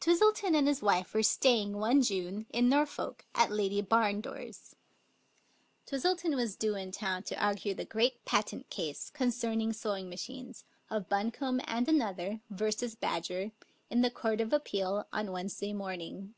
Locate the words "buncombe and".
11.10-11.90